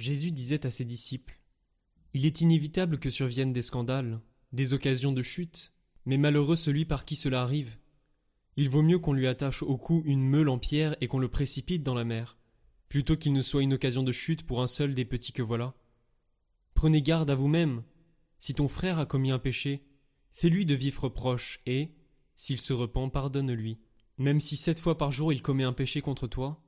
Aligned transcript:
Jésus 0.00 0.32
disait 0.32 0.66
à 0.66 0.70
ses 0.70 0.86
disciples 0.86 1.38
Il 2.14 2.24
est 2.24 2.40
inévitable 2.40 2.98
que 2.98 3.10
surviennent 3.10 3.52
des 3.52 3.62
scandales, 3.62 4.20
des 4.52 4.72
occasions 4.72 5.12
de 5.12 5.22
chute, 5.22 5.74
mais 6.06 6.16
malheureux 6.16 6.56
celui 6.56 6.86
par 6.86 7.04
qui 7.04 7.16
cela 7.16 7.42
arrive. 7.42 7.76
Il 8.56 8.70
vaut 8.70 8.82
mieux 8.82 8.98
qu'on 8.98 9.12
lui 9.12 9.26
attache 9.26 9.62
au 9.62 9.76
cou 9.76 10.02
une 10.06 10.26
meule 10.26 10.48
en 10.48 10.58
pierre 10.58 10.96
et 11.00 11.06
qu'on 11.06 11.18
le 11.18 11.28
précipite 11.28 11.82
dans 11.82 11.94
la 11.94 12.04
mer, 12.04 12.38
plutôt 12.88 13.16
qu'il 13.16 13.34
ne 13.34 13.42
soit 13.42 13.62
une 13.62 13.74
occasion 13.74 14.02
de 14.02 14.10
chute 14.10 14.44
pour 14.44 14.62
un 14.62 14.66
seul 14.66 14.94
des 14.94 15.04
petits 15.04 15.34
que 15.34 15.42
voilà. 15.42 15.74
Prenez 16.72 17.02
garde 17.02 17.30
à 17.30 17.34
vous-même. 17.34 17.82
Si 18.38 18.54
ton 18.54 18.68
frère 18.68 18.98
a 18.98 19.06
commis 19.06 19.30
un 19.30 19.38
péché, 19.38 19.84
fais-lui 20.32 20.64
de 20.64 20.74
vifs 20.74 20.98
reproches 20.98 21.60
et, 21.66 21.90
s'il 22.36 22.58
se 22.58 22.72
repent, 22.72 23.10
pardonne-lui. 23.12 23.78
Même 24.16 24.40
si 24.40 24.56
sept 24.56 24.80
fois 24.80 24.96
par 24.96 25.12
jour 25.12 25.30
il 25.30 25.42
commet 25.42 25.64
un 25.64 25.74
péché 25.74 26.00
contre 26.00 26.26
toi, 26.26 26.62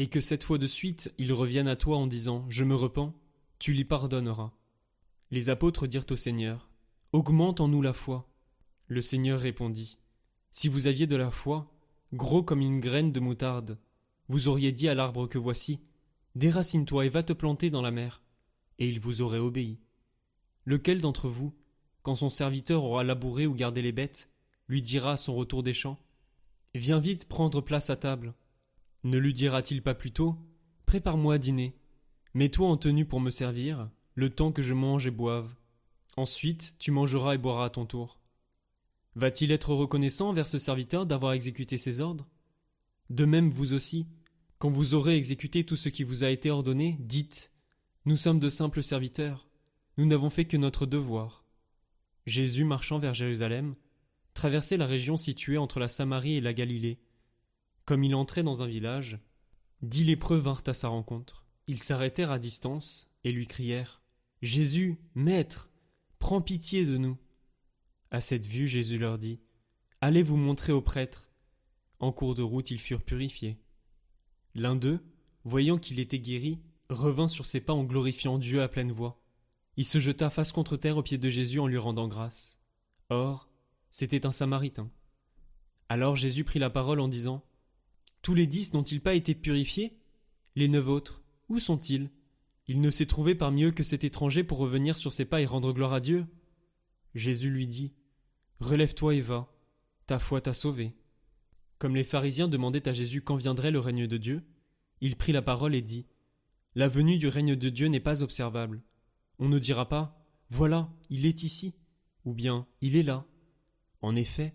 et 0.00 0.06
que 0.06 0.22
sept 0.22 0.44
fois 0.44 0.56
de 0.56 0.66
suite 0.66 1.12
il 1.18 1.30
revienne 1.30 1.68
à 1.68 1.76
toi 1.76 1.98
en 1.98 2.06
disant 2.06 2.46
Je 2.48 2.64
me 2.64 2.74
repens, 2.74 3.14
tu 3.58 3.74
lui 3.74 3.84
pardonneras. 3.84 4.50
Les 5.30 5.50
apôtres 5.50 5.86
dirent 5.86 6.06
au 6.10 6.16
Seigneur 6.16 6.70
Augmente 7.12 7.60
en 7.60 7.68
nous 7.68 7.82
la 7.82 7.92
foi. 7.92 8.26
Le 8.86 9.02
Seigneur 9.02 9.38
répondit 9.38 9.98
Si 10.52 10.68
vous 10.68 10.86
aviez 10.86 11.06
de 11.06 11.16
la 11.16 11.30
foi, 11.30 11.70
gros 12.14 12.42
comme 12.42 12.62
une 12.62 12.80
graine 12.80 13.12
de 13.12 13.20
moutarde, 13.20 13.78
vous 14.28 14.48
auriez 14.48 14.72
dit 14.72 14.88
à 14.88 14.94
l'arbre 14.94 15.26
que 15.26 15.36
voici 15.36 15.82
Déracine-toi 16.34 17.04
et 17.04 17.10
va 17.10 17.22
te 17.22 17.34
planter 17.34 17.68
dans 17.68 17.82
la 17.82 17.90
mer, 17.90 18.22
et 18.78 18.88
il 18.88 19.00
vous 19.00 19.20
aurait 19.20 19.38
obéi. 19.38 19.80
Lequel 20.64 21.02
d'entre 21.02 21.28
vous, 21.28 21.54
quand 22.02 22.14
son 22.14 22.30
serviteur 22.30 22.84
aura 22.84 23.04
labouré 23.04 23.46
ou 23.46 23.52
gardé 23.52 23.82
les 23.82 23.92
bêtes, 23.92 24.30
lui 24.66 24.80
dira 24.80 25.12
à 25.12 25.16
son 25.18 25.34
retour 25.34 25.62
des 25.62 25.74
champs 25.74 25.98
Viens 26.74 27.00
vite 27.00 27.28
prendre 27.28 27.60
place 27.60 27.90
à 27.90 27.96
table 27.96 28.32
Ne 29.04 29.18
lui 29.18 29.34
dira-t-il 29.34 29.82
pas 29.82 29.94
plutôt 29.94 30.36
Prépare-moi 30.86 31.34
à 31.34 31.38
dîner, 31.38 31.74
mets-toi 32.34 32.68
en 32.68 32.76
tenue 32.76 33.06
pour 33.06 33.20
me 33.20 33.30
servir, 33.30 33.88
le 34.14 34.30
temps 34.30 34.52
que 34.52 34.62
je 34.62 34.74
mange 34.74 35.06
et 35.06 35.10
boive. 35.10 35.54
Ensuite, 36.16 36.76
tu 36.78 36.90
mangeras 36.90 37.34
et 37.34 37.38
boiras 37.38 37.66
à 37.66 37.70
ton 37.70 37.86
tour. 37.86 38.20
Va-t-il 39.14 39.52
être 39.52 39.74
reconnaissant 39.74 40.28
envers 40.28 40.48
ce 40.48 40.58
serviteur 40.58 41.06
d'avoir 41.06 41.32
exécuté 41.32 41.78
ses 41.78 42.00
ordres? 42.00 42.28
De 43.08 43.24
même 43.24 43.50
vous 43.50 43.72
aussi, 43.72 44.06
quand 44.58 44.70
vous 44.70 44.94
aurez 44.94 45.16
exécuté 45.16 45.64
tout 45.64 45.76
ce 45.76 45.88
qui 45.88 46.04
vous 46.04 46.22
a 46.22 46.28
été 46.28 46.50
ordonné, 46.50 46.96
dites 47.00 47.52
Nous 48.04 48.16
sommes 48.16 48.38
de 48.38 48.50
simples 48.50 48.82
serviteurs, 48.82 49.48
nous 49.96 50.06
n'avons 50.06 50.30
fait 50.30 50.44
que 50.44 50.56
notre 50.56 50.86
devoir. 50.86 51.44
Jésus, 52.26 52.64
marchant 52.64 52.98
vers 52.98 53.14
Jérusalem, 53.14 53.74
traversait 54.34 54.76
la 54.76 54.86
région 54.86 55.16
située 55.16 55.58
entre 55.58 55.80
la 55.80 55.88
Samarie 55.88 56.36
et 56.36 56.40
la 56.40 56.52
Galilée. 56.52 57.00
Comme 57.90 58.04
il 58.04 58.14
entrait 58.14 58.44
dans 58.44 58.62
un 58.62 58.68
village, 58.68 59.18
dix 59.82 60.04
lépreux 60.04 60.38
vinrent 60.38 60.62
à 60.66 60.74
sa 60.74 60.86
rencontre. 60.86 61.44
Ils 61.66 61.82
s'arrêtèrent 61.82 62.30
à 62.30 62.38
distance 62.38 63.10
et 63.24 63.32
lui 63.32 63.48
crièrent 63.48 64.00
Jésus, 64.42 65.00
Maître, 65.16 65.70
prends 66.20 66.40
pitié 66.40 66.86
de 66.86 66.96
nous. 66.98 67.18
À 68.12 68.20
cette 68.20 68.46
vue, 68.46 68.68
Jésus 68.68 68.96
leur 68.96 69.18
dit 69.18 69.40
Allez 70.00 70.22
vous 70.22 70.36
montrer 70.36 70.70
aux 70.70 70.80
prêtres. 70.80 71.32
En 71.98 72.12
cours 72.12 72.36
de 72.36 72.42
route, 72.42 72.70
ils 72.70 72.78
furent 72.78 73.02
purifiés. 73.02 73.58
L'un 74.54 74.76
d'eux, 74.76 75.00
voyant 75.42 75.76
qu'il 75.76 75.98
était 75.98 76.20
guéri, 76.20 76.60
revint 76.90 77.26
sur 77.26 77.44
ses 77.44 77.60
pas 77.60 77.72
en 77.72 77.82
glorifiant 77.82 78.38
Dieu 78.38 78.62
à 78.62 78.68
pleine 78.68 78.92
voix. 78.92 79.20
Il 79.76 79.84
se 79.84 79.98
jeta 79.98 80.30
face 80.30 80.52
contre 80.52 80.76
terre 80.76 80.96
aux 80.96 81.02
pieds 81.02 81.18
de 81.18 81.28
Jésus 81.28 81.58
en 81.58 81.66
lui 81.66 81.78
rendant 81.78 82.06
grâce. 82.06 82.60
Or, 83.08 83.50
c'était 83.90 84.26
un 84.26 84.32
Samaritain. 84.32 84.92
Alors 85.88 86.14
Jésus 86.14 86.44
prit 86.44 86.60
la 86.60 86.70
parole 86.70 87.00
en 87.00 87.08
disant 87.08 87.42
Tous 88.22 88.34
les 88.34 88.46
dix 88.46 88.74
n'ont-ils 88.74 89.00
pas 89.00 89.14
été 89.14 89.34
purifiés? 89.34 89.98
Les 90.56 90.68
neuf 90.68 90.88
autres, 90.88 91.22
où 91.48 91.58
sont-ils? 91.58 92.10
Il 92.68 92.80
ne 92.80 92.90
s'est 92.90 93.06
trouvé 93.06 93.34
parmi 93.34 93.64
eux 93.64 93.72
que 93.72 93.82
cet 93.82 94.04
étranger 94.04 94.44
pour 94.44 94.58
revenir 94.58 94.96
sur 94.96 95.12
ses 95.12 95.24
pas 95.24 95.40
et 95.40 95.46
rendre 95.46 95.72
gloire 95.72 95.92
à 95.92 96.00
Dieu? 96.00 96.26
Jésus 97.14 97.50
lui 97.50 97.66
dit 97.66 97.94
Relève-toi 98.60 99.14
et 99.14 99.20
va, 99.20 99.52
ta 100.06 100.18
foi 100.18 100.40
t'a 100.40 100.54
sauvé. 100.54 100.94
Comme 101.78 101.96
les 101.96 102.04
pharisiens 102.04 102.46
demandaient 102.46 102.88
à 102.88 102.92
Jésus 102.92 103.22
quand 103.22 103.36
viendrait 103.36 103.70
le 103.70 103.80
règne 103.80 104.06
de 104.06 104.18
Dieu, 104.18 104.44
il 105.00 105.16
prit 105.16 105.32
la 105.32 105.42
parole 105.42 105.74
et 105.74 105.82
dit 105.82 106.06
La 106.74 106.88
venue 106.88 107.16
du 107.16 107.26
règne 107.26 107.56
de 107.56 107.68
Dieu 107.70 107.88
n'est 107.88 108.00
pas 108.00 108.22
observable. 108.22 108.82
On 109.38 109.48
ne 109.48 109.58
dira 109.58 109.88
pas 109.88 110.22
Voilà, 110.50 110.92
il 111.08 111.24
est 111.24 111.42
ici, 111.42 111.74
ou 112.26 112.34
bien 112.34 112.66
Il 112.82 112.96
est 112.96 113.02
là. 113.02 113.26
En 114.02 114.14
effet, 114.14 114.54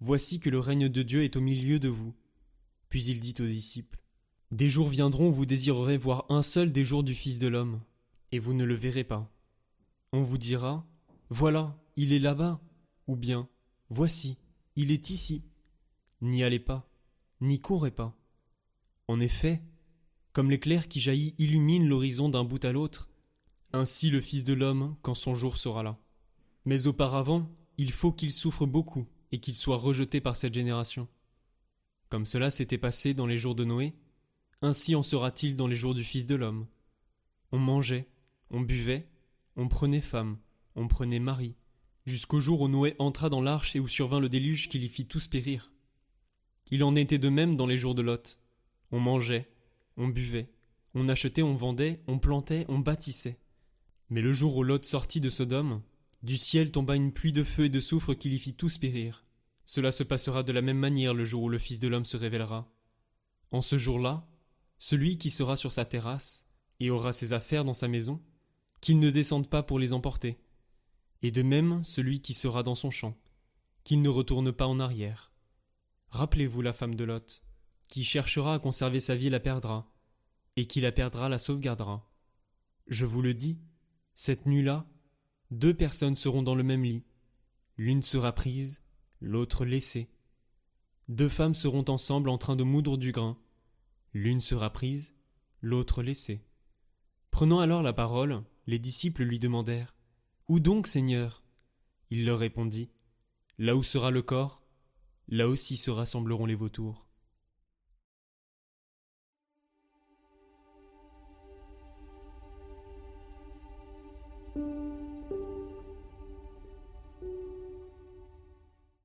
voici 0.00 0.38
que 0.38 0.48
le 0.48 0.60
règne 0.60 0.88
de 0.88 1.02
Dieu 1.02 1.24
est 1.24 1.36
au 1.36 1.40
milieu 1.40 1.80
de 1.80 1.88
vous. 1.88 2.14
Puis 2.90 3.04
il 3.04 3.20
dit 3.20 3.34
aux 3.40 3.46
disciples 3.46 4.02
Des 4.50 4.68
jours 4.68 4.88
viendront 4.88 5.28
où 5.28 5.32
vous 5.32 5.46
désirerez 5.46 5.96
voir 5.96 6.26
un 6.28 6.42
seul 6.42 6.72
des 6.72 6.84
jours 6.84 7.04
du 7.04 7.14
Fils 7.14 7.38
de 7.38 7.48
l'homme, 7.48 7.80
et 8.32 8.38
vous 8.38 8.52
ne 8.52 8.64
le 8.64 8.74
verrez 8.74 9.04
pas. 9.04 9.32
On 10.12 10.22
vous 10.22 10.38
dira 10.38 10.86
Voilà, 11.30 11.78
il 11.96 12.12
est 12.12 12.18
là-bas, 12.18 12.60
ou 13.06 13.16
bien 13.16 13.48
Voici, 13.88 14.36
il 14.76 14.90
est 14.90 15.10
ici. 15.10 15.46
N'y 16.20 16.42
allez 16.42 16.58
pas, 16.58 16.90
n'y 17.40 17.60
courez 17.60 17.92
pas. 17.92 18.14
En 19.08 19.20
effet, 19.20 19.62
comme 20.32 20.50
l'éclair 20.50 20.88
qui 20.88 21.00
jaillit 21.00 21.34
illumine 21.38 21.88
l'horizon 21.88 22.28
d'un 22.28 22.44
bout 22.44 22.64
à 22.64 22.72
l'autre, 22.72 23.08
ainsi 23.72 24.10
le 24.10 24.20
Fils 24.20 24.44
de 24.44 24.52
l'homme 24.52 24.96
quand 25.02 25.14
son 25.14 25.34
jour 25.36 25.56
sera 25.58 25.84
là. 25.84 25.96
Mais 26.64 26.88
auparavant, 26.88 27.48
il 27.78 27.92
faut 27.92 28.12
qu'il 28.12 28.32
souffre 28.32 28.66
beaucoup 28.66 29.06
et 29.30 29.38
qu'il 29.38 29.54
soit 29.54 29.76
rejeté 29.76 30.20
par 30.20 30.36
cette 30.36 30.54
génération. 30.54 31.08
Comme 32.10 32.26
cela 32.26 32.50
s'était 32.50 32.76
passé 32.76 33.14
dans 33.14 33.26
les 33.26 33.38
jours 33.38 33.54
de 33.54 33.64
Noé, 33.64 33.94
ainsi 34.62 34.96
en 34.96 35.02
sera-t-il 35.04 35.56
dans 35.56 35.68
les 35.68 35.76
jours 35.76 35.94
du 35.94 36.02
Fils 36.02 36.26
de 36.26 36.34
l'homme. 36.34 36.66
On 37.52 37.58
mangeait, 37.58 38.08
on 38.50 38.60
buvait, 38.60 39.08
on 39.54 39.68
prenait 39.68 40.00
femme, 40.00 40.36
on 40.74 40.88
prenait 40.88 41.20
mari, 41.20 41.54
jusqu'au 42.06 42.40
jour 42.40 42.62
où 42.62 42.68
Noé 42.68 42.96
entra 42.98 43.28
dans 43.28 43.40
l'arche 43.40 43.76
et 43.76 43.80
où 43.80 43.86
survint 43.86 44.18
le 44.18 44.28
déluge 44.28 44.68
qui 44.68 44.80
l'y 44.80 44.88
fit 44.88 45.06
tous 45.06 45.28
périr. 45.28 45.72
Il 46.72 46.82
en 46.82 46.96
était 46.96 47.18
de 47.18 47.28
même 47.28 47.54
dans 47.54 47.66
les 47.66 47.78
jours 47.78 47.94
de 47.94 48.02
Lot. 48.02 48.40
On 48.90 48.98
mangeait, 48.98 49.48
on 49.96 50.08
buvait, 50.08 50.50
on 50.94 51.08
achetait, 51.08 51.42
on 51.42 51.54
vendait, 51.54 52.02
on 52.08 52.18
plantait, 52.18 52.66
on 52.68 52.80
bâtissait. 52.80 53.38
Mais 54.08 54.20
le 54.20 54.32
jour 54.32 54.56
où 54.56 54.64
Lot 54.64 54.84
sortit 54.84 55.20
de 55.20 55.30
Sodome, 55.30 55.80
du 56.24 56.36
ciel 56.36 56.72
tomba 56.72 56.96
une 56.96 57.12
pluie 57.12 57.32
de 57.32 57.44
feu 57.44 57.66
et 57.66 57.70
de 57.70 57.80
soufre 57.80 58.14
qui 58.14 58.28
l'y 58.28 58.38
fit 58.40 58.54
tous 58.54 58.78
périr. 58.78 59.24
Cela 59.72 59.92
se 59.92 60.02
passera 60.02 60.42
de 60.42 60.50
la 60.50 60.62
même 60.62 60.80
manière 60.80 61.14
le 61.14 61.24
jour 61.24 61.44
où 61.44 61.48
le 61.48 61.60
Fils 61.60 61.78
de 61.78 61.86
l'homme 61.86 62.04
se 62.04 62.16
révélera. 62.16 62.68
En 63.52 63.62
ce 63.62 63.78
jour-là, 63.78 64.26
celui 64.78 65.16
qui 65.16 65.30
sera 65.30 65.54
sur 65.54 65.70
sa 65.70 65.84
terrasse 65.84 66.48
et 66.80 66.90
aura 66.90 67.12
ses 67.12 67.34
affaires 67.34 67.64
dans 67.64 67.72
sa 67.72 67.86
maison, 67.86 68.20
qu'il 68.80 68.98
ne 68.98 69.10
descende 69.10 69.48
pas 69.48 69.62
pour 69.62 69.78
les 69.78 69.92
emporter. 69.92 70.40
Et 71.22 71.30
de 71.30 71.42
même 71.42 71.84
celui 71.84 72.20
qui 72.20 72.34
sera 72.34 72.64
dans 72.64 72.74
son 72.74 72.90
champ, 72.90 73.16
qu'il 73.84 74.02
ne 74.02 74.08
retourne 74.08 74.50
pas 74.50 74.66
en 74.66 74.80
arrière. 74.80 75.32
Rappelez-vous 76.08 76.62
la 76.62 76.72
femme 76.72 76.96
de 76.96 77.04
Lot, 77.04 77.44
qui 77.88 78.02
cherchera 78.02 78.54
à 78.54 78.58
conserver 78.58 78.98
sa 78.98 79.14
vie 79.14 79.30
la 79.30 79.38
perdra, 79.38 79.88
et 80.56 80.66
qui 80.66 80.80
la 80.80 80.90
perdra 80.90 81.28
la 81.28 81.38
sauvegardera. 81.38 82.10
Je 82.88 83.06
vous 83.06 83.22
le 83.22 83.34
dis, 83.34 83.60
cette 84.16 84.46
nuit-là, 84.46 84.84
deux 85.52 85.74
personnes 85.74 86.16
seront 86.16 86.42
dans 86.42 86.56
le 86.56 86.64
même 86.64 86.82
lit. 86.82 87.04
L'une 87.76 88.02
sera 88.02 88.32
prise, 88.32 88.82
l'autre 89.20 89.64
laissée. 89.64 90.08
Deux 91.08 91.28
femmes 91.28 91.54
seront 91.54 91.84
ensemble 91.88 92.28
en 92.28 92.38
train 92.38 92.56
de 92.56 92.62
moudre 92.62 92.96
du 92.96 93.12
grain. 93.12 93.36
L'une 94.12 94.40
sera 94.40 94.70
prise, 94.70 95.14
l'autre 95.60 96.02
laissée. 96.02 96.44
Prenant 97.30 97.60
alors 97.60 97.82
la 97.82 97.92
parole, 97.92 98.42
les 98.66 98.78
disciples 98.78 99.24
lui 99.24 99.38
demandèrent 99.38 99.94
Où 100.48 100.60
donc, 100.60 100.86
Seigneur? 100.86 101.42
Il 102.10 102.24
leur 102.24 102.38
répondit 102.38 102.90
Là 103.58 103.76
où 103.76 103.82
sera 103.82 104.10
le 104.10 104.22
corps, 104.22 104.62
là 105.28 105.48
aussi 105.48 105.76
se 105.76 105.90
rassembleront 105.90 106.46
les 106.46 106.54
vautours. 106.54 107.06